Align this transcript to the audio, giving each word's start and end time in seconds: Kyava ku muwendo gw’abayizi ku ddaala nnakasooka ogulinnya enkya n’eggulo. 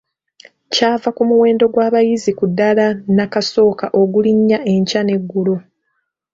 Kyava 0.73 1.09
ku 1.15 1.21
muwendo 1.29 1.65
gw’abayizi 1.73 2.31
ku 2.37 2.45
ddaala 2.49 2.85
nnakasooka 3.09 3.85
ogulinnya 4.01 4.57
enkya 4.73 5.01
n’eggulo. 5.03 5.55